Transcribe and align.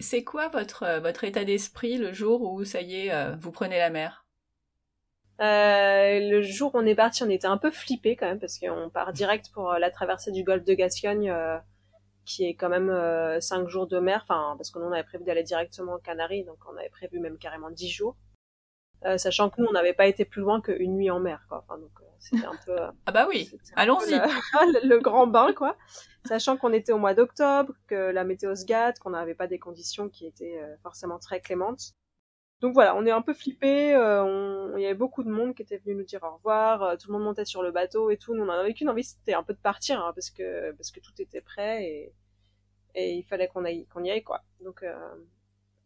C'est 0.00 0.24
quoi 0.24 0.48
votre, 0.48 0.98
votre 1.00 1.24
état 1.24 1.44
d'esprit 1.44 1.98
le 1.98 2.12
jour 2.12 2.42
où, 2.42 2.64
ça 2.64 2.80
y 2.80 3.06
est, 3.06 3.36
vous 3.36 3.52
prenez 3.52 3.78
la 3.78 3.90
mer? 3.90 4.26
Le 5.38 6.40
jour 6.42 6.74
où 6.74 6.78
on 6.78 6.86
est 6.86 6.94
parti, 6.94 7.22
on 7.22 7.28
était 7.28 7.46
un 7.46 7.58
peu 7.58 7.70
flippé 7.70 8.16
quand 8.16 8.26
même 8.26 8.40
parce 8.40 8.58
qu'on 8.58 8.90
part 8.90 9.12
direct 9.12 9.50
pour 9.52 9.72
la 9.72 9.90
traversée 9.90 10.32
du 10.32 10.42
golfe 10.42 10.64
de 10.64 10.74
Gascogne, 10.74 11.34
qui 12.24 12.44
est 12.44 12.54
quand 12.54 12.68
même 12.68 13.40
cinq 13.40 13.68
jours 13.68 13.86
de 13.86 13.98
mer. 13.98 14.20
Enfin, 14.24 14.54
parce 14.56 14.70
que 14.70 14.78
nous 14.78 14.86
on 14.86 14.92
avait 14.92 15.04
prévu 15.04 15.24
d'aller 15.24 15.42
directement 15.42 15.94
aux 15.94 15.98
Canaries, 15.98 16.44
donc 16.44 16.58
on 16.70 16.76
avait 16.76 16.90
prévu 16.90 17.20
même 17.20 17.38
carrément 17.38 17.70
dix 17.70 17.90
jours. 17.90 18.16
Euh, 19.06 19.16
sachant 19.16 19.48
que 19.48 19.62
nous 19.62 19.66
on 19.66 19.72
n'avait 19.72 19.94
pas 19.94 20.06
été 20.06 20.26
plus 20.26 20.42
loin 20.42 20.60
qu'une 20.60 20.96
nuit 20.96 21.10
en 21.10 21.20
mer 21.20 21.46
quoi. 21.48 21.64
Enfin, 21.66 21.78
donc 21.78 21.92
euh, 22.02 22.04
c'était 22.20 22.46
un 22.46 22.56
peu 22.64 22.78
euh, 22.78 22.90
ah 23.06 23.12
bah 23.12 23.26
oui 23.28 23.50
allons-y. 23.74 24.10
le, 24.84 24.98
grand 24.98 25.26
bain 25.26 25.52
quoi. 25.52 25.76
Sachant 26.26 26.56
qu'on 26.56 26.72
était 26.72 26.92
au 26.92 26.98
mois 26.98 27.14
d'octobre 27.14 27.74
que 27.86 27.94
la 27.94 28.24
météo 28.24 28.54
se 28.54 28.64
gâte 28.64 28.98
qu'on 28.98 29.10
n'avait 29.10 29.34
pas 29.34 29.46
des 29.46 29.58
conditions 29.58 30.08
qui 30.08 30.26
étaient 30.26 30.60
forcément 30.82 31.18
très 31.18 31.40
clémentes. 31.40 31.94
Donc 32.60 32.74
voilà 32.74 32.94
on 32.94 33.06
est 33.06 33.10
un 33.10 33.22
peu 33.22 33.32
flippé 33.32 33.88
il 33.90 34.80
y 34.80 34.84
avait 34.84 34.94
beaucoup 34.94 35.24
de 35.24 35.30
monde 35.30 35.54
qui 35.54 35.62
était 35.62 35.78
venu 35.78 35.96
nous 35.96 36.04
dire 36.04 36.22
au 36.22 36.34
revoir 36.36 36.96
tout 36.98 37.08
le 37.08 37.14
monde 37.14 37.24
montait 37.24 37.46
sur 37.46 37.62
le 37.62 37.72
bateau 37.72 38.10
et 38.10 38.16
tout. 38.16 38.34
Nous 38.34 38.44
on 38.44 38.48
avait 38.48 38.74
qu'une 38.74 38.90
envie 38.90 39.04
c'était 39.04 39.34
un 39.34 39.42
peu 39.42 39.54
de 39.54 39.58
partir 39.58 40.00
hein, 40.04 40.12
parce 40.14 40.30
que 40.30 40.72
parce 40.72 40.90
que 40.90 41.00
tout 41.00 41.12
était 41.18 41.40
prêt 41.40 41.84
et 41.84 42.14
et 42.94 43.14
il 43.14 43.22
fallait 43.22 43.48
qu'on 43.48 43.64
aille 43.64 43.86
qu'on 43.86 44.04
y 44.04 44.10
aille 44.10 44.22
quoi. 44.22 44.42
Donc 44.60 44.84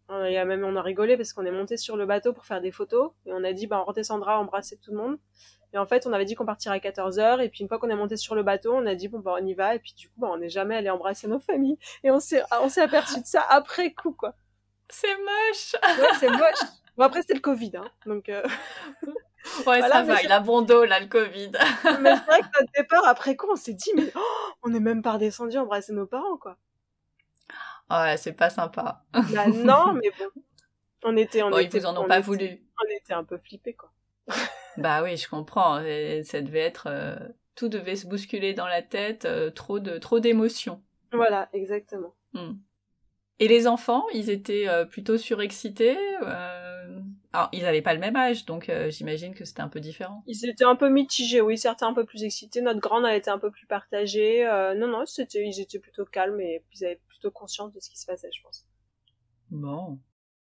on 0.08 0.14
a 0.14 0.44
même 0.44 0.64
on 0.64 0.76
a 0.76 0.82
rigolé 0.82 1.16
parce 1.16 1.32
qu'on 1.32 1.46
est 1.46 1.50
monté 1.50 1.76
sur 1.76 1.96
le 1.96 2.06
bateau 2.06 2.32
pour 2.32 2.44
faire 2.44 2.60
des 2.60 2.70
photos 2.70 3.12
et 3.26 3.32
on 3.32 3.42
a 3.42 3.52
dit 3.52 3.66
bah 3.66 3.80
on 3.80 3.84
redescendra 3.84 4.38
embrasser 4.38 4.76
tout 4.76 4.90
le 4.90 4.98
monde. 4.98 5.18
Et 5.72 5.78
en 5.78 5.86
fait, 5.86 6.06
on 6.06 6.12
avait 6.12 6.24
dit 6.24 6.36
qu'on 6.36 6.46
partirait 6.46 6.76
à 6.76 6.90
14h 6.90 7.42
et 7.42 7.48
puis 7.48 7.62
une 7.62 7.68
fois 7.68 7.80
qu'on 7.80 7.90
est 7.90 7.96
monté 7.96 8.16
sur 8.16 8.36
le 8.36 8.44
bateau, 8.44 8.74
on 8.74 8.86
a 8.86 8.94
dit 8.94 9.08
bon 9.08 9.18
bah 9.18 9.34
on 9.40 9.44
y 9.44 9.54
va 9.54 9.74
et 9.74 9.78
puis 9.80 9.94
du 9.94 10.08
coup 10.08 10.20
bah 10.20 10.28
on 10.30 10.38
n'est 10.38 10.48
jamais 10.48 10.76
allé 10.76 10.90
embrasser 10.90 11.26
nos 11.26 11.40
familles 11.40 11.78
et 12.04 12.10
on 12.10 12.20
s'est 12.20 12.42
on 12.60 12.68
s'est 12.68 12.82
aperçu 12.82 13.20
de 13.20 13.26
ça 13.26 13.44
après 13.48 13.92
coup 13.92 14.12
quoi. 14.12 14.34
C'est 14.88 15.16
moche. 15.16 15.74
Ouais, 15.98 16.08
c'est 16.20 16.30
moche. 16.30 16.70
Bon 16.96 17.04
après 17.04 17.22
c'était 17.22 17.34
le 17.34 17.40
Covid 17.40 17.72
hein. 17.76 17.88
Donc 18.06 18.28
euh... 18.28 18.42
Ouais, 19.66 19.82
ça 19.82 20.02
va, 20.02 20.22
il 20.22 20.32
a 20.32 20.40
bon 20.40 20.62
dos 20.62 20.84
là 20.84 21.00
le 21.00 21.06
Covid. 21.06 21.50
mais 22.00 22.14
c'est 22.16 22.24
vrai 22.24 22.40
que 22.40 22.60
notre 22.60 22.72
départ 22.76 23.06
après 23.06 23.36
coup, 23.36 23.46
on 23.50 23.56
s'est 23.56 23.74
dit 23.74 23.90
mais 23.96 24.10
oh, 24.14 24.52
on 24.62 24.72
est 24.72 24.80
même 24.80 25.02
pas 25.02 25.12
redescendu 25.12 25.58
embrasser 25.58 25.92
nos 25.92 26.06
parents 26.06 26.36
quoi. 26.38 26.56
Ouais, 27.90 28.16
c'est 28.16 28.32
pas 28.32 28.50
sympa. 28.50 29.04
Bah 29.12 29.46
non, 29.48 29.94
mais 29.94 30.10
bon. 30.18 30.42
On 31.04 31.16
était, 31.16 31.42
on 31.42 31.50
était, 31.58 31.78
ils 31.78 31.80
vous 31.80 31.86
en 31.86 32.02
ont 32.02 32.08
pas 32.08 32.20
voulu. 32.20 32.62
On 32.82 32.96
était 32.96 33.12
un 33.12 33.24
peu 33.24 33.36
flippés, 33.38 33.74
quoi. 33.74 33.92
bah 34.78 35.02
oui, 35.02 35.16
je 35.18 35.28
comprends. 35.28 35.76
ça 36.24 36.40
devait 36.40 36.60
être, 36.60 36.86
euh, 36.88 37.16
tout 37.54 37.68
devait 37.68 37.96
se 37.96 38.06
bousculer 38.06 38.54
dans 38.54 38.66
la 38.66 38.80
tête, 38.80 39.26
euh, 39.26 39.50
trop 39.50 39.80
de, 39.80 39.98
trop 39.98 40.18
d'émotions. 40.18 40.82
Voilà, 41.12 41.50
exactement. 41.52 42.14
Hmm. 42.32 42.54
Et 43.38 43.48
les 43.48 43.66
enfants, 43.66 44.04
ils 44.14 44.30
étaient 44.30 44.66
euh, 44.68 44.86
plutôt 44.86 45.18
surexcités. 45.18 45.98
Alors, 47.34 47.48
ils 47.52 47.62
n'avaient 47.62 47.82
pas 47.82 47.94
le 47.94 48.00
même 48.00 48.16
âge, 48.16 48.46
donc 48.46 48.70
j'imagine 48.88 49.34
que 49.34 49.44
c'était 49.44 49.60
un 49.60 49.68
peu 49.68 49.80
différent. 49.80 50.22
Ils 50.26 50.48
étaient 50.48 50.64
un 50.64 50.76
peu 50.76 50.88
mitigés, 50.88 51.40
oui, 51.40 51.58
certains 51.58 51.88
un 51.88 51.94
peu 51.94 52.04
plus 52.04 52.22
excités. 52.22 52.62
Notre 52.62 52.80
grande 52.80 53.04
a 53.04 53.14
été 53.14 53.28
un 53.28 53.38
peu 53.38 53.50
plus 53.50 53.66
partagée. 53.66 54.44
non, 54.76 54.86
non, 54.86 55.04
c'était, 55.04 55.44
ils 55.44 55.60
étaient 55.60 55.80
plutôt 55.80 56.04
calmes 56.04 56.40
et 56.40 56.62
ils 56.72 56.84
avaient 56.86 57.00
conscience 57.30 57.72
de 57.72 57.80
ce 57.80 57.90
qui 57.90 57.98
se 57.98 58.06
passait, 58.06 58.30
je 58.32 58.42
pense. 58.42 58.66
Bon. 59.50 59.98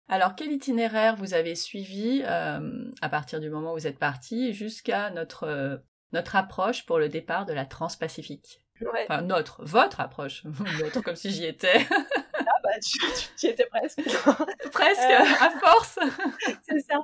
Alors, 0.08 0.34
quel 0.36 0.52
itinéraire 0.52 1.16
vous 1.16 1.34
avez 1.34 1.54
suivi 1.54 2.22
euh, 2.24 2.90
à 3.00 3.08
partir 3.08 3.40
du 3.40 3.50
moment 3.50 3.72
où 3.72 3.76
vous 3.76 3.86
êtes 3.86 3.98
parti 3.98 4.52
jusqu'à 4.52 5.10
notre, 5.10 5.44
euh, 5.44 5.76
notre 6.12 6.36
approche 6.36 6.86
pour 6.86 6.98
le 6.98 7.08
départ 7.08 7.44
de 7.44 7.52
la 7.52 7.66
Transpacifique? 7.66 8.62
Enfin, 9.04 9.22
notre, 9.22 9.64
votre 9.64 10.00
approche. 10.00 10.44
notre, 10.80 11.00
comme 11.00 11.16
si 11.16 11.30
j'y 11.30 11.44
étais. 11.44 11.86
ah 13.02 13.06
bah, 13.06 13.14
tu, 13.36 13.46
y 13.46 13.50
étais 13.50 13.66
presque. 13.66 14.02
presque, 14.72 15.00
euh, 15.00 15.44
à 15.46 15.50
force. 15.60 15.98
C'est 16.68 16.80
ça. 16.80 17.00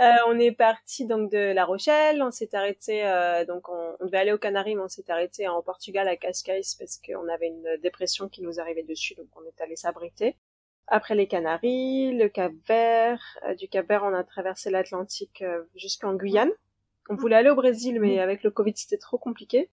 Euh, 0.00 0.10
on 0.26 0.40
est 0.40 0.50
parti 0.50 1.06
donc 1.06 1.30
de 1.30 1.52
La 1.52 1.64
Rochelle, 1.64 2.20
on 2.20 2.32
s'est 2.32 2.52
arrêté 2.54 3.06
euh, 3.06 3.44
donc 3.44 3.68
on, 3.68 3.94
devait 4.04 4.18
aller 4.18 4.32
aux 4.32 4.38
Canaries 4.38 4.74
mais 4.74 4.82
on 4.82 4.88
s'est 4.88 5.08
arrêté 5.08 5.46
en 5.46 5.62
Portugal 5.62 6.08
à 6.08 6.16
Cascais 6.16 6.62
parce 6.80 6.98
qu'on 6.98 7.28
avait 7.28 7.46
une 7.46 7.76
dépression 7.80 8.28
qui 8.28 8.42
nous 8.42 8.58
arrivait 8.58 8.82
dessus 8.82 9.14
donc 9.14 9.28
on 9.36 9.44
est 9.44 9.60
allé 9.60 9.76
s'abriter. 9.76 10.36
Après 10.88 11.14
les 11.14 11.28
Canaries, 11.28 12.12
le 12.12 12.28
Cap 12.28 12.52
Vert, 12.66 13.22
euh, 13.46 13.54
du 13.54 13.68
Cap 13.68 13.86
Vert 13.86 14.02
on 14.02 14.12
a 14.14 14.24
traversé 14.24 14.68
l'Atlantique 14.68 15.44
jusqu'en 15.76 16.14
Guyane. 16.14 16.50
On 17.08 17.14
voulait 17.14 17.36
aller 17.36 17.50
au 17.50 17.54
Brésil 17.54 18.00
mais 18.00 18.18
avec 18.18 18.42
le 18.42 18.50
Covid 18.50 18.72
c'était 18.74 18.98
trop 18.98 19.18
compliqué. 19.18 19.70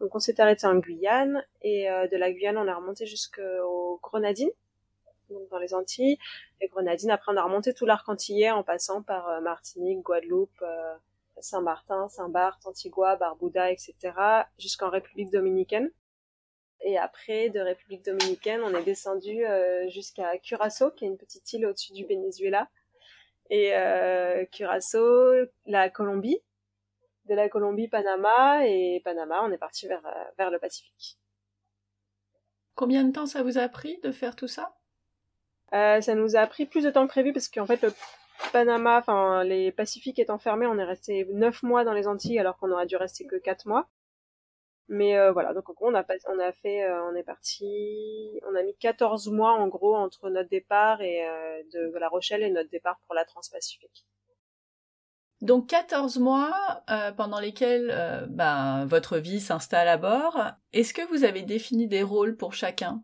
Donc 0.00 0.14
on 0.14 0.18
s'est 0.18 0.38
arrêté 0.38 0.66
en 0.66 0.76
Guyane 0.76 1.42
et 1.62 1.86
de 1.86 2.16
la 2.18 2.30
Guyane 2.30 2.58
on 2.58 2.68
a 2.68 2.74
remonté 2.74 3.06
jusqu'aux 3.06 3.98
Grenadines 4.02 4.50
les 5.62 5.74
Antilles, 5.74 6.18
les 6.60 6.68
Grenadines. 6.68 7.10
Après, 7.10 7.32
on 7.32 7.36
a 7.36 7.42
remonté 7.42 7.72
tout 7.72 7.86
l'arc 7.86 8.08
antillais 8.08 8.50
en 8.50 8.62
passant 8.62 9.02
par 9.02 9.28
euh, 9.28 9.40
Martinique, 9.40 10.00
Guadeloupe, 10.00 10.50
euh, 10.62 10.94
Saint-Martin, 11.40 12.08
Saint-Barth, 12.08 12.66
Antigua, 12.66 13.16
Barbuda, 13.16 13.70
etc., 13.70 13.94
jusqu'en 14.58 14.90
République 14.90 15.30
dominicaine. 15.30 15.90
Et 16.84 16.98
après, 16.98 17.48
de 17.48 17.60
République 17.60 18.04
dominicaine, 18.04 18.60
on 18.62 18.74
est 18.74 18.82
descendu 18.82 19.44
euh, 19.44 19.88
jusqu'à 19.88 20.36
Curaçao, 20.38 20.90
qui 20.90 21.04
est 21.04 21.08
une 21.08 21.16
petite 21.16 21.52
île 21.52 21.66
au-dessus 21.66 21.92
du 21.92 22.04
Venezuela. 22.04 22.68
Et 23.50 23.72
Curaçao, 24.50 25.46
la 25.66 25.90
Colombie. 25.90 26.38
De 27.26 27.34
la 27.34 27.50
Colombie, 27.50 27.86
Panama. 27.86 28.66
Et 28.66 29.00
Panama, 29.04 29.42
on 29.44 29.52
est 29.52 29.58
parti 29.58 29.86
vers, 29.86 30.02
vers 30.38 30.50
le 30.50 30.58
Pacifique. 30.58 31.18
Combien 32.74 33.04
de 33.04 33.12
temps 33.12 33.26
ça 33.26 33.42
vous 33.42 33.58
a 33.58 33.68
pris 33.68 33.98
de 34.02 34.10
faire 34.10 34.34
tout 34.34 34.48
ça? 34.48 34.74
Euh, 35.72 36.00
ça 36.00 36.14
nous 36.14 36.36
a 36.36 36.46
pris 36.46 36.66
plus 36.66 36.84
de 36.84 36.90
temps 36.90 37.06
que 37.06 37.12
prévu 37.12 37.32
parce 37.32 37.48
qu'en 37.48 37.66
fait 37.66 37.82
le 37.82 37.92
Panama, 38.52 38.98
enfin 38.98 39.42
les 39.44 39.72
Pacifiques 39.72 40.18
étant 40.18 40.38
fermés, 40.38 40.66
on 40.66 40.78
est 40.78 40.84
resté 40.84 41.26
neuf 41.32 41.62
mois 41.62 41.84
dans 41.84 41.92
les 41.92 42.06
Antilles 42.06 42.38
alors 42.38 42.58
qu'on 42.58 42.70
aurait 42.70 42.86
dû 42.86 42.96
rester 42.96 43.26
que 43.26 43.36
quatre 43.36 43.66
mois. 43.66 43.88
Mais 44.88 45.16
euh, 45.16 45.32
voilà, 45.32 45.54
donc 45.54 45.70
en 45.70 45.72
gros 45.72 45.88
on 45.88 45.94
a, 45.94 46.02
fait, 46.52 46.84
euh, 46.84 47.02
on 47.04 47.14
est 47.14 47.22
parti, 47.22 48.40
on 48.46 48.54
a 48.54 48.62
mis 48.62 48.76
14 48.76 49.28
mois 49.28 49.52
en 49.52 49.68
gros 49.68 49.96
entre 49.96 50.28
notre 50.28 50.50
départ 50.50 50.98
de 50.98 51.98
La 51.98 52.08
Rochelle 52.08 52.42
et 52.42 52.50
notre 52.50 52.68
départ 52.68 53.00
pour 53.06 53.14
la 53.14 53.24
Transpacifique. 53.24 54.04
Donc 55.40 55.68
14 55.68 56.18
mois 56.18 56.84
pendant 57.16 57.40
lesquels 57.40 58.26
ben, 58.28 58.84
votre 58.84 59.16
vie 59.16 59.40
s'installe 59.40 59.88
à 59.88 59.96
bord. 59.96 60.38
Est-ce 60.72 60.92
que 60.92 61.06
vous 61.08 61.24
avez 61.24 61.42
défini 61.42 61.88
des 61.88 62.02
rôles 62.02 62.36
pour 62.36 62.52
chacun? 62.52 63.02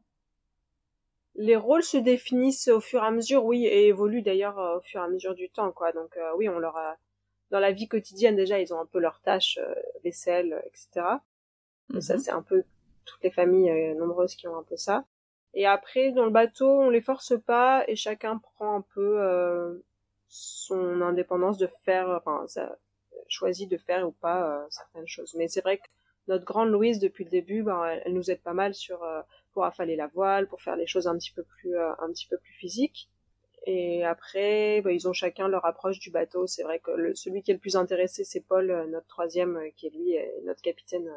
Les 1.38 1.56
rôles 1.56 1.84
se 1.84 1.96
définissent 1.96 2.66
au 2.68 2.80
fur 2.80 3.02
et 3.02 3.06
à 3.06 3.10
mesure, 3.12 3.44
oui, 3.44 3.64
et 3.64 3.86
évoluent 3.86 4.22
d'ailleurs 4.22 4.58
euh, 4.58 4.78
au 4.78 4.80
fur 4.80 5.00
et 5.00 5.04
à 5.04 5.08
mesure 5.08 5.34
du 5.34 5.48
temps, 5.48 5.70
quoi. 5.70 5.92
Donc 5.92 6.16
euh, 6.16 6.32
oui, 6.36 6.48
on 6.48 6.58
leur 6.58 6.76
a 6.76 6.96
dans 7.50 7.60
la 7.60 7.72
vie 7.72 7.88
quotidienne 7.88 8.36
déjà, 8.36 8.60
ils 8.60 8.74
ont 8.74 8.80
un 8.80 8.86
peu 8.86 8.98
leurs 8.98 9.20
tâches, 9.20 9.58
euh, 9.62 9.74
vaisselle, 10.04 10.60
etc. 10.66 11.06
Et 11.94 12.00
ça, 12.00 12.14
mhm. 12.14 12.20
c'est 12.20 12.32
un 12.32 12.42
peu 12.42 12.64
toutes 13.06 13.22
les 13.22 13.30
familles 13.30 13.94
nombreuses 13.94 14.34
qui 14.34 14.48
ont 14.48 14.56
un 14.58 14.64
peu 14.64 14.76
ça. 14.76 15.04
Et 15.54 15.64
après, 15.64 16.10
dans 16.10 16.24
le 16.24 16.30
bateau, 16.30 16.68
on 16.68 16.90
les 16.90 17.00
force 17.00 17.32
pas 17.46 17.84
et 17.86 17.96
chacun 17.96 18.36
prend 18.36 18.76
un 18.76 18.84
peu 18.94 19.82
son 20.28 21.00
indépendance 21.00 21.56
de 21.56 21.68
faire, 21.86 22.10
enfin, 22.10 22.44
ça 22.48 22.76
choisit 23.28 23.70
de 23.70 23.78
faire 23.78 24.06
ou 24.06 24.12
pas 24.12 24.66
certaines 24.68 25.08
choses. 25.08 25.34
Mais 25.38 25.48
c'est 25.48 25.62
vrai 25.62 25.78
que 25.78 25.88
notre 26.26 26.44
grande 26.44 26.68
Louise, 26.68 26.98
depuis 26.98 27.24
le 27.24 27.30
début, 27.30 27.62
ben, 27.62 27.82
elle, 28.04 28.12
nous 28.12 28.30
aide 28.30 28.42
pas 28.42 28.52
mal 28.52 28.74
sur 28.74 29.02
pour 29.52 29.64
affaler 29.64 29.96
la 29.96 30.06
voile, 30.06 30.48
pour 30.48 30.62
faire 30.62 30.76
les 30.76 30.86
choses 30.86 31.06
un 31.06 31.16
petit 31.16 31.32
peu 31.32 31.42
plus, 31.42 31.76
euh, 31.76 31.92
un 31.98 32.08
petit 32.12 32.26
peu 32.26 32.38
plus 32.38 32.52
physiques. 32.54 33.08
Et 33.66 34.04
après, 34.04 34.80
bah, 34.82 34.92
ils 34.92 35.08
ont 35.08 35.12
chacun 35.12 35.48
leur 35.48 35.64
approche 35.64 35.98
du 35.98 36.10
bateau. 36.10 36.46
C'est 36.46 36.62
vrai 36.62 36.78
que 36.78 36.90
le, 36.92 37.14
celui 37.14 37.42
qui 37.42 37.50
est 37.50 37.54
le 37.54 37.60
plus 37.60 37.76
intéressé, 37.76 38.24
c'est 38.24 38.40
Paul, 38.40 38.70
euh, 38.70 38.86
notre 38.86 39.06
troisième, 39.06 39.56
euh, 39.56 39.70
qui 39.76 39.86
est 39.86 39.90
lui 39.90 40.16
notre 40.44 40.62
capitaine 40.62 41.10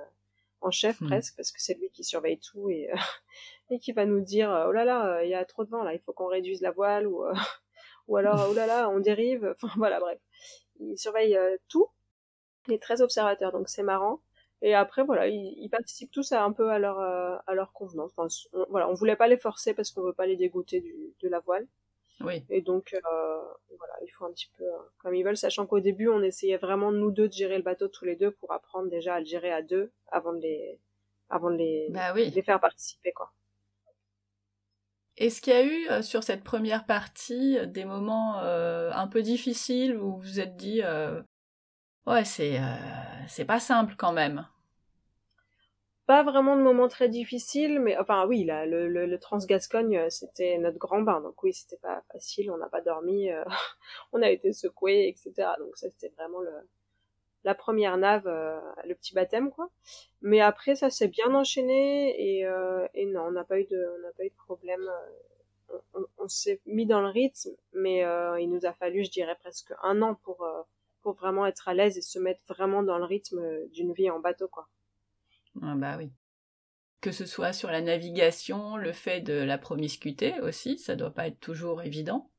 en 0.61 0.71
chef 0.71 1.01
hmm. 1.01 1.07
presque, 1.07 1.35
parce 1.37 1.51
que 1.51 1.61
c'est 1.61 1.75
lui 1.75 1.89
qui 1.91 2.03
surveille 2.03 2.39
tout 2.39 2.69
et, 2.69 2.89
et 3.69 3.79
qui 3.79 3.93
va 3.93 4.05
nous 4.05 4.21
dire 4.21 4.49
oh 4.67 4.71
là 4.71 4.85
là, 4.85 5.23
il 5.23 5.29
y 5.29 5.33
a 5.33 5.43
trop 5.45 5.63
de 5.63 5.69
vent 5.69 5.83
là, 5.83 5.93
il 5.93 5.99
faut 5.99 6.13
qu'on 6.13 6.27
réduise 6.27 6.61
la 6.61 6.71
voile 6.71 7.07
ou 7.07 7.23
ou 8.07 8.17
alors 8.17 8.47
oh 8.49 8.53
là 8.53 8.67
là, 8.67 8.89
on 8.89 8.99
dérive. 8.99 9.55
Enfin 9.55 9.73
voilà, 9.77 9.99
bref, 9.99 10.19
il 10.79 10.97
surveille 10.97 11.37
tout. 11.67 11.87
Il 12.67 12.73
est 12.73 12.81
très 12.81 13.01
observateur, 13.01 13.51
donc 13.51 13.69
c'est 13.69 13.81
marrant. 13.81 14.22
Et 14.61 14.75
après, 14.75 15.03
voilà, 15.03 15.28
ils, 15.28 15.69
participent 15.69 16.11
tous 16.11 16.31
à 16.31 16.43
un 16.43 16.52
peu 16.52 16.69
à 16.69 16.78
leur 16.78 16.99
euh, 16.99 17.35
à 17.47 17.55
leur 17.55 17.73
convenance. 17.73 18.11
Enfin, 18.16 18.28
on, 18.53 18.66
voilà, 18.69 18.87
on 18.90 18.93
voulait 18.93 19.16
pas 19.16 19.28
les 19.28 19.37
forcer 19.37 19.73
parce 19.73 19.90
qu'on 19.90 20.03
veut 20.03 20.13
pas 20.13 20.28
les 20.28 20.35
dégoûter 20.35 20.81
du, 20.81 20.93
de 21.19 21.29
la 21.29 21.40
voile. 21.40 21.67
Oui. 22.19 22.46
Et 22.52 22.61
donc, 22.61 22.93
euh, 22.93 23.41
voilà, 23.75 23.93
il 24.05 24.09
faut 24.09 24.25
un 24.25 24.31
petit 24.31 24.52
peu 24.55 24.63
euh, 24.63 24.78
comme 24.99 25.16
ils 25.16 25.23
veulent, 25.23 25.37
sachant 25.37 25.66
qu'au 25.66 25.79
début, 25.79 26.09
on 26.09 26.22
essayait 26.22 26.58
vraiment 26.58 26.91
nous 26.91 27.09
deux 27.09 27.28
de 27.28 27.34
gérer 27.34 27.58
le 27.58 27.63
bateau 27.63 27.87
tous 27.87 28.05
les 28.05 28.16
deux 28.16 28.29
pour 28.29 28.52
apprendre 28.52 28.87
déjà 28.90 29.16
à 29.16 29.19
le 29.19 29.25
gérer 29.25 29.52
à 29.52 29.63
deux 29.63 29.91
avant 30.11 30.34
de 30.34 30.41
les 30.41 30.79
avant 31.29 31.49
de 31.49 31.55
les, 31.55 31.87
bah 31.90 32.13
oui. 32.13 32.29
les 32.29 32.41
faire 32.43 32.59
participer, 32.59 33.13
quoi. 33.13 33.31
Est-ce 35.17 35.41
qu'il 35.41 35.53
y 35.53 35.55
a 35.55 35.66
eu 35.66 36.03
sur 36.03 36.23
cette 36.23 36.43
première 36.43 36.85
partie 36.85 37.58
des 37.67 37.85
moments 37.85 38.37
un 38.37 39.08
peu 39.08 39.22
difficiles 39.22 39.96
où 39.96 40.13
vous 40.13 40.19
vous 40.19 40.40
êtes 40.40 40.55
dit 40.55 40.81
Ouais, 42.05 42.23
c'est 42.25 42.59
c'est 43.27 43.45
pas 43.45 43.59
simple 43.59 43.95
quand 43.97 44.11
même. 44.11 44.45
pas 46.05 46.23
vraiment 46.23 46.55
de 46.57 46.61
moments 46.61 46.87
très 46.89 47.07
difficiles, 47.09 47.79
mais 47.79 47.97
enfin 47.97 48.25
oui, 48.27 48.43
là, 48.43 48.65
le, 48.65 48.87
le, 48.89 49.05
le 49.05 49.19
Transgascogne, 49.19 49.97
euh, 49.97 50.09
c'était 50.09 50.57
notre 50.57 50.77
grand 50.77 51.01
bain, 51.01 51.21
donc 51.21 51.41
oui, 51.43 51.53
c'était 51.53 51.77
pas 51.77 52.03
facile, 52.11 52.51
on 52.51 52.57
n'a 52.57 52.67
pas 52.69 52.81
dormi, 52.81 53.31
euh, 53.31 53.43
on 54.13 54.21
a 54.21 54.29
été 54.29 54.51
secoué, 54.53 55.07
etc. 55.07 55.49
Donc 55.59 55.77
ça, 55.77 55.87
c'était 55.89 56.13
vraiment 56.17 56.39
le, 56.41 56.51
la 57.43 57.55
première 57.55 57.97
nave, 57.97 58.27
euh, 58.27 58.59
le 58.85 58.95
petit 58.95 59.13
baptême, 59.13 59.51
quoi. 59.51 59.69
Mais 60.21 60.41
après, 60.41 60.75
ça 60.75 60.89
s'est 60.89 61.07
bien 61.07 61.33
enchaîné 61.33 62.39
et, 62.39 62.47
et 62.93 63.05
non, 63.07 63.23
on 63.27 63.31
n'a 63.31 63.43
pas 63.43 63.59
eu 63.59 63.65
de, 63.65 63.93
on 63.97 64.01
n'a 64.01 64.11
pas 64.17 64.25
eu 64.25 64.29
de 64.29 64.35
problème. 64.45 64.89
On, 65.93 66.05
on, 66.17 66.27
s'est 66.27 66.59
mis 66.65 66.85
dans 66.85 67.01
le 67.01 67.07
rythme, 67.07 67.51
mais 67.73 68.03
il 68.41 68.49
nous 68.49 68.65
a 68.65 68.73
fallu, 68.73 69.03
je 69.05 69.11
dirais, 69.11 69.35
presque 69.39 69.73
un 69.83 70.01
an 70.01 70.15
pour 70.15 70.45
pour 71.01 71.13
vraiment 71.13 71.45
être 71.45 71.67
à 71.67 71.73
l'aise 71.73 71.97
et 71.97 72.01
se 72.01 72.19
mettre 72.19 72.41
vraiment 72.47 72.83
dans 72.83 72.97
le 72.97 73.05
rythme 73.05 73.41
d'une 73.71 73.93
vie 73.93 74.09
en 74.09 74.19
bateau, 74.19 74.47
quoi. 74.47 74.67
Ah 75.61 75.75
bah 75.75 75.95
oui. 75.97 76.11
Que 77.01 77.11
ce 77.11 77.25
soit 77.25 77.53
sur 77.53 77.71
la 77.71 77.81
navigation, 77.81 78.77
le 78.77 78.91
fait 78.91 79.21
de 79.21 79.33
la 79.33 79.57
promiscuité 79.57 80.39
aussi, 80.41 80.77
ça 80.77 80.95
doit 80.95 81.11
pas 81.11 81.27
être 81.27 81.39
toujours 81.39 81.81
évident. 81.81 82.29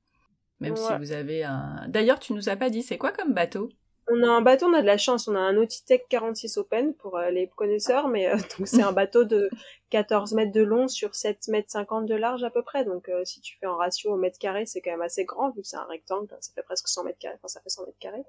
Même 0.60 0.76
si 0.76 0.92
vous 0.98 1.10
avez 1.10 1.42
un. 1.42 1.88
D'ailleurs, 1.88 2.20
tu 2.20 2.32
nous 2.34 2.48
as 2.48 2.56
pas 2.56 2.70
dit, 2.70 2.82
c'est 2.82 2.98
quoi 2.98 3.10
comme 3.10 3.34
bateau? 3.34 3.68
On 4.08 4.22
a 4.22 4.28
un 4.28 4.42
bateau, 4.42 4.66
on 4.66 4.74
a 4.74 4.80
de 4.80 4.86
la 4.86 4.98
chance, 4.98 5.28
on 5.28 5.34
a 5.34 5.38
un 5.38 5.52
Nautitech 5.52 6.06
46 6.08 6.56
Open 6.58 6.94
pour 6.94 7.16
euh, 7.18 7.30
les 7.30 7.48
connaisseurs, 7.48 8.08
mais 8.08 8.28
euh, 8.28 8.36
donc 8.58 8.66
c'est 8.66 8.82
un 8.82 8.92
bateau 8.92 9.24
de 9.24 9.48
14 9.90 10.34
mètres 10.34 10.52
de 10.52 10.62
long 10.62 10.88
sur 10.88 11.14
7 11.14 11.48
mètres 11.48 11.70
50 11.70 12.06
de 12.06 12.14
large 12.14 12.42
à 12.42 12.50
peu 12.50 12.62
près. 12.62 12.84
Donc 12.84 13.08
euh, 13.08 13.24
si 13.24 13.40
tu 13.40 13.56
fais 13.58 13.66
en 13.66 13.76
ratio 13.76 14.12
au 14.12 14.16
mètre 14.16 14.38
carré, 14.38 14.66
c'est 14.66 14.80
quand 14.80 14.90
même 14.90 15.02
assez 15.02 15.24
grand 15.24 15.50
vu 15.50 15.62
que 15.62 15.68
c'est 15.68 15.76
un 15.76 15.84
rectangle, 15.84 16.28
ça 16.40 16.52
fait 16.52 16.62
presque 16.62 16.88
100 16.88 17.04
mètres 17.04 17.18
carrés, 17.18 17.36
enfin 17.36 17.48
ça 17.48 17.60
fait 17.60 17.70
100 17.70 17.86
mètres 17.86 17.98
carrés. 18.00 18.24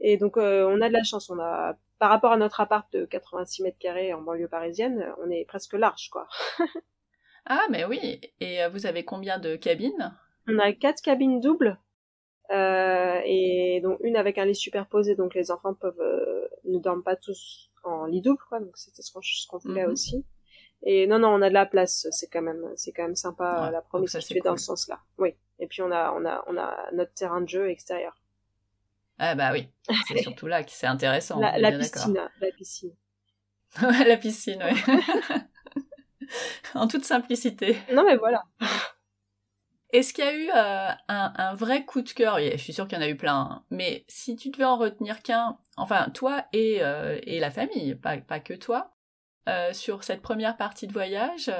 Et 0.00 0.16
donc 0.16 0.36
on 0.36 0.80
a 0.80 0.88
de 0.88 0.92
la 0.92 1.02
chance, 1.02 1.30
on 1.30 1.38
a 1.38 1.76
par 2.00 2.08
rapport 2.08 2.32
à 2.32 2.38
notre 2.38 2.60
appart 2.60 2.90
de 2.94 3.04
86 3.04 3.62
mètres 3.62 3.78
carrés 3.78 4.14
en 4.14 4.22
banlieue 4.22 4.48
parisienne, 4.48 5.04
on 5.22 5.30
est 5.30 5.44
presque 5.44 5.74
large, 5.74 6.08
quoi. 6.08 6.26
ah, 7.46 7.66
mais 7.70 7.84
oui. 7.84 8.22
Et 8.40 8.62
euh, 8.62 8.70
vous 8.70 8.86
avez 8.86 9.04
combien 9.04 9.38
de 9.38 9.54
cabines? 9.54 10.18
On 10.48 10.58
a 10.58 10.72
quatre 10.72 11.02
cabines 11.02 11.40
doubles. 11.40 11.78
Euh, 12.50 13.20
et 13.24 13.80
donc 13.82 13.98
une 14.02 14.16
avec 14.16 14.38
un 14.38 14.46
lit 14.46 14.56
superposé, 14.56 15.14
donc 15.14 15.34
les 15.34 15.52
enfants 15.52 15.74
peuvent 15.74 16.00
euh, 16.00 16.48
ne 16.64 16.78
dorment 16.78 17.04
pas 17.04 17.16
tous 17.16 17.70
en 17.84 18.06
lit 18.06 18.22
double, 18.22 18.42
quoi. 18.48 18.60
Donc 18.60 18.78
c'était 18.78 19.02
ce 19.02 19.12
qu'on 19.12 19.58
voulait 19.58 19.84
mhm. 19.84 19.92
aussi. 19.92 20.24
Et 20.82 21.06
non, 21.06 21.18
non, 21.18 21.28
on 21.28 21.42
a 21.42 21.50
de 21.50 21.54
la 21.54 21.66
place. 21.66 22.08
C'est 22.12 22.28
quand 22.28 22.40
même, 22.40 22.64
c'est 22.76 22.92
quand 22.92 23.02
même 23.02 23.14
sympa 23.14 23.70
la 23.70 23.82
promiscuité 23.82 24.40
dans 24.40 24.56
ce 24.56 24.64
sens-là. 24.64 25.00
Oui. 25.18 25.34
Et 25.58 25.66
puis 25.66 25.82
on 25.82 25.90
a, 25.92 26.14
on 26.14 26.24
a, 26.24 26.42
on 26.46 26.56
a 26.56 26.90
notre 26.94 27.12
terrain 27.12 27.42
de 27.42 27.48
jeu 27.48 27.68
extérieur. 27.68 28.16
Ah 29.22 29.34
bah 29.34 29.52
oui, 29.52 29.68
c'est 30.08 30.18
surtout 30.22 30.46
là 30.46 30.64
que 30.64 30.70
c'est 30.70 30.86
intéressant. 30.86 31.38
La, 31.38 31.58
la 31.58 31.72
piscine, 31.72 32.18
la 32.40 32.50
piscine. 32.52 32.96
la 34.06 34.16
piscine, 34.16 34.64
oui. 34.64 34.94
en 36.74 36.88
toute 36.88 37.04
simplicité. 37.04 37.76
Non 37.92 38.02
mais 38.02 38.16
voilà. 38.16 38.42
Est-ce 39.92 40.14
qu'il 40.14 40.24
y 40.24 40.26
a 40.26 40.34
eu 40.34 40.48
euh, 40.48 40.94
un, 41.08 41.32
un, 41.36 41.54
vrai 41.54 41.84
coup 41.84 42.00
de 42.00 42.08
cœur? 42.08 42.38
Je 42.40 42.56
suis 42.56 42.72
sûre 42.72 42.88
qu'il 42.88 42.96
y 42.96 43.00
en 43.00 43.04
a 43.04 43.08
eu 43.08 43.16
plein. 43.16 43.40
Hein. 43.40 43.64
Mais 43.70 44.06
si 44.08 44.36
tu 44.36 44.48
devais 44.48 44.64
en 44.64 44.78
retenir 44.78 45.22
qu'un, 45.22 45.58
enfin 45.76 46.08
toi 46.14 46.46
et, 46.54 46.78
euh, 46.80 47.18
et 47.24 47.40
la 47.40 47.50
famille, 47.50 47.96
pas, 47.96 48.16
pas 48.16 48.40
que 48.40 48.54
toi, 48.54 48.94
euh, 49.50 49.74
sur 49.74 50.02
cette 50.02 50.22
première 50.22 50.56
partie 50.56 50.86
de 50.86 50.94
voyage, 50.94 51.52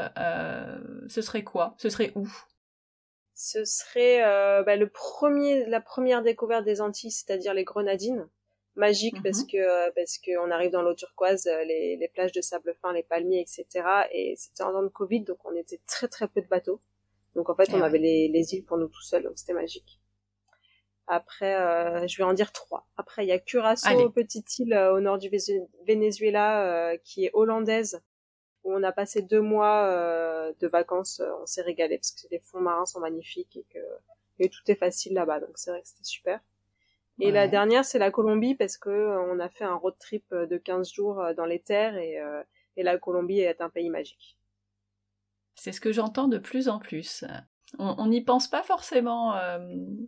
ce 1.08 1.20
serait 1.20 1.44
quoi? 1.44 1.74
Ce 1.76 1.90
serait 1.90 2.12
où? 2.14 2.26
Ce 3.40 3.64
serait 3.64 4.22
euh, 4.22 4.62
bah, 4.64 4.76
le 4.76 4.86
premier, 4.86 5.64
la 5.64 5.80
première 5.80 6.22
découverte 6.22 6.62
des 6.62 6.82
Antilles, 6.82 7.10
c'est-à-dire 7.10 7.54
les 7.54 7.64
Grenadines. 7.64 8.28
Magique 8.76 9.16
mhm. 9.16 9.22
parce 9.22 9.44
que 9.44 9.56
euh, 9.56 9.90
parce 9.96 10.18
qu'on 10.18 10.50
arrive 10.50 10.70
dans 10.70 10.82
l'eau 10.82 10.94
turquoise, 10.94 11.46
euh, 11.46 11.64
les, 11.64 11.96
les 11.96 12.08
plages 12.08 12.32
de 12.32 12.42
sable 12.42 12.76
fin, 12.82 12.92
les 12.92 13.02
palmiers, 13.02 13.40
etc. 13.40 13.84
Et 14.12 14.34
c'était 14.36 14.62
en 14.62 14.72
temps 14.72 14.82
de 14.82 14.88
Covid, 14.88 15.22
donc 15.22 15.38
on 15.44 15.56
était 15.56 15.80
très 15.86 16.06
très 16.06 16.28
peu 16.28 16.42
de 16.42 16.46
bateaux. 16.48 16.80
Donc 17.34 17.48
en 17.48 17.54
fait, 17.54 17.68
eh 17.70 17.74
on 17.74 17.80
avait 17.80 17.98
les, 17.98 18.28
les 18.28 18.54
îles 18.54 18.64
pour 18.64 18.76
nous 18.76 18.88
tout 18.88 19.02
seuls, 19.02 19.22
donc 19.22 19.38
c'était 19.38 19.54
magique. 19.54 20.00
Après, 21.06 21.52
je 22.06 22.16
vais 22.18 22.22
en 22.22 22.34
dire 22.34 22.52
trois. 22.52 22.86
Après, 22.96 23.24
il 23.24 23.28
y 23.28 23.32
a 23.32 23.38
Curaçao, 23.40 24.10
petite 24.10 24.60
île 24.60 24.74
au 24.74 25.00
nord 25.00 25.18
du 25.18 25.28
Venezuela, 25.84 26.96
qui 27.02 27.24
est 27.24 27.30
hollandaise, 27.32 28.00
où 28.64 28.74
on 28.74 28.82
a 28.82 28.92
passé 28.92 29.22
deux 29.22 29.40
mois 29.40 29.84
euh, 29.86 30.52
de 30.60 30.66
vacances, 30.66 31.20
euh, 31.20 31.30
on 31.42 31.46
s'est 31.46 31.62
régalé 31.62 31.98
parce 31.98 32.12
que 32.12 32.26
les 32.30 32.40
fonds 32.40 32.60
marins 32.60 32.86
sont 32.86 33.00
magnifiques 33.00 33.56
et 33.56 33.64
que 33.72 33.78
et 34.38 34.48
tout 34.48 34.62
est 34.68 34.74
facile 34.74 35.12
là-bas, 35.12 35.40
donc 35.40 35.50
c'est 35.56 35.70
vrai 35.70 35.82
que 35.82 35.88
c'était 35.88 36.04
super. 36.04 36.40
Et 37.22 37.30
la 37.30 37.48
dernière, 37.48 37.84
c'est 37.84 37.98
la 37.98 38.10
Colombie 38.10 38.54
parce 38.54 38.78
que 38.78 38.88
euh, 38.88 39.20
on 39.30 39.38
a 39.38 39.50
fait 39.50 39.64
un 39.64 39.74
road 39.74 39.94
trip 39.98 40.24
de 40.32 40.56
15 40.56 40.90
jours 40.90 41.22
dans 41.36 41.44
les 41.44 41.58
terres 41.58 41.98
et, 41.98 42.18
et 42.78 42.82
la 42.82 42.96
Colombie 42.96 43.40
est 43.40 43.60
un 43.60 43.68
pays 43.68 43.90
magique. 43.90 44.38
C'est 45.56 45.72
ce 45.72 45.82
que 45.82 45.92
j'entends 45.92 46.28
de 46.28 46.38
plus 46.38 46.70
en 46.70 46.78
plus 46.78 47.24
on 47.78 48.06
n'y 48.06 48.20
pense 48.20 48.48
pas 48.48 48.62
forcément 48.62 49.36
euh, 49.36 49.58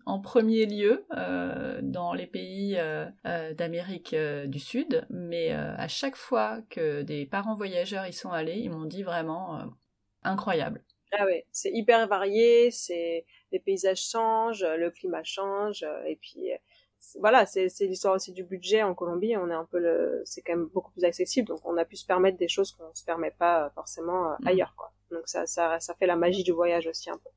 en 0.06 0.20
premier 0.20 0.67
lieu 0.67 1.06
euh, 1.17 1.81
dans 1.82 2.12
les 2.12 2.26
pays 2.26 2.76
euh, 2.76 3.06
d'Amérique 3.55 4.14
du 4.47 4.59
Sud, 4.59 5.06
mais 5.11 5.53
à 5.53 5.88
chaque 5.88 6.17
fois 6.17 6.61
que 6.70 7.03
des 7.03 7.26
parents 7.26 7.55
voyageurs 7.55 8.06
y 8.06 8.12
sont 8.12 8.31
allés, 8.31 8.59
ils 8.59 8.70
m'ont 8.70 8.85
dit 8.85 9.03
vraiment 9.03 9.61
incroyable. 10.23 10.82
Ah 11.12 11.26
ouais, 11.26 11.47
c'est 11.53 11.70
hyper 11.70 12.09
varié, 12.09 12.70
c'est 12.70 13.26
les 13.53 13.59
paysages 13.59 14.03
changent, 14.03 14.64
le 14.64 14.91
climat 14.91 15.23
change, 15.23 15.85
et 16.06 16.17
puis 16.17 16.49
voilà, 17.19 17.47
c'est 17.47 17.69
l'histoire 17.81 18.14
aussi 18.14 18.32
du 18.32 18.44
budget 18.44 18.82
en 18.82 18.94
Colombie. 18.94 19.37
On 19.37 19.50
est 19.50 19.55
un 19.55 19.67
peu 19.67 19.79
le, 19.79 20.23
c'est 20.25 20.41
quand 20.41 20.56
même 20.56 20.69
beaucoup 20.73 20.91
plus 20.93 21.05
accessible, 21.05 21.49
donc 21.49 21.61
on 21.64 21.76
a 21.76 21.85
pu 21.85 21.97
se 21.97 22.06
permettre 22.06 22.38
des 22.38 22.49
choses 22.49 22.73
qu'on 22.73 22.94
se 22.94 23.05
permet 23.05 23.31
pas 23.31 23.70
forcément 23.75 24.31
mm. 24.41 24.47
ailleurs, 24.47 24.75
quoi. 24.76 24.93
Donc 25.11 25.29
ça, 25.29 25.47
ça, 25.47 25.79
ça 25.81 25.94
fait 25.94 26.06
la 26.06 26.17
magie 26.17 26.43
du 26.43 26.53
voyage 26.53 26.87
aussi 26.87 27.11
un 27.11 27.19
peu. 27.19 27.29